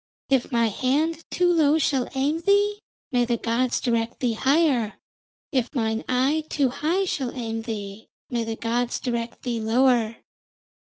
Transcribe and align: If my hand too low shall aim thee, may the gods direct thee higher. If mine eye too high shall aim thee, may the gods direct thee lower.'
If 0.29 0.51
my 0.51 0.69
hand 0.69 1.23
too 1.29 1.53
low 1.53 1.77
shall 1.77 2.09
aim 2.15 2.39
thee, 2.39 2.79
may 3.11 3.23
the 3.23 3.37
gods 3.37 3.79
direct 3.79 4.19
thee 4.19 4.33
higher. 4.33 4.95
If 5.51 5.75
mine 5.75 6.03
eye 6.09 6.43
too 6.49 6.69
high 6.69 7.05
shall 7.05 7.29
aim 7.35 7.61
thee, 7.61 8.07
may 8.27 8.43
the 8.43 8.55
gods 8.55 8.99
direct 8.99 9.43
thee 9.43 9.59
lower.' 9.59 10.17